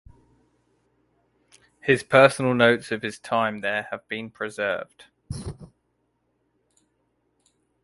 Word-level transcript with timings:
His 1.79 2.01
personal 2.01 2.55
notes 2.55 2.91
of 2.91 3.03
his 3.03 3.19
time 3.19 3.61
there 3.61 3.87
have 3.91 4.07
been 4.07 4.31
preserved. 4.31 5.05